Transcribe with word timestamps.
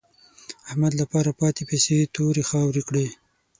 احمد 0.69 0.91
له 0.99 1.05
پاره 1.11 1.31
پاتې 1.39 1.61
پيسې 1.69 1.97
تورې 2.15 2.43
خاورې 2.49 2.81
کړې. 2.87 3.07